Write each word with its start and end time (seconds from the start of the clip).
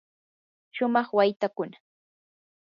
shumaq 0.75 1.09
waytakuna. 1.17 1.77